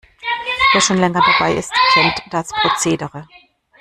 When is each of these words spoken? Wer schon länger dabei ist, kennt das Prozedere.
Wer 0.71 0.81
schon 0.81 0.97
länger 0.97 1.21
dabei 1.21 1.53
ist, 1.53 1.71
kennt 1.93 2.23
das 2.31 2.49
Prozedere. 2.49 3.27